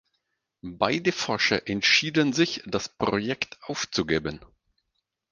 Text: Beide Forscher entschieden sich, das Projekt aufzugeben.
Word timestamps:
Beide 0.63 1.11
Forscher 1.11 1.67
entschieden 1.69 2.33
sich, 2.33 2.63
das 2.65 2.89
Projekt 2.89 3.59
aufzugeben. 3.61 4.39